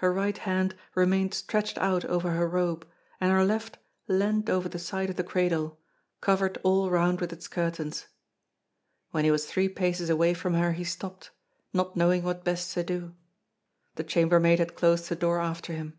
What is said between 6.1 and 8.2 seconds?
covered all round with its curtains.